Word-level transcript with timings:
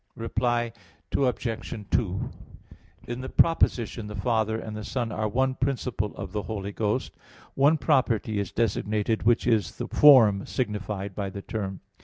Reply 0.15 0.73
Obj. 1.15 1.85
2: 1.91 2.29
In 3.07 3.21
the 3.21 3.29
proposition 3.29 4.07
"the 4.07 4.15
Father 4.15 4.57
and 4.59 4.75
the 4.75 4.83
Son 4.83 5.11
are 5.11 5.27
one 5.27 5.53
principle 5.53 6.15
of 6.15 6.31
the 6.31 6.41
Holy 6.41 6.71
Ghost," 6.71 7.11
one 7.53 7.77
property 7.77 8.39
is 8.39 8.51
designated 8.51 9.21
which 9.21 9.45
is 9.45 9.77
the 9.77 9.87
form 9.87 10.43
signified 10.47 11.13
by 11.13 11.29
the 11.29 11.43
term. 11.43 11.81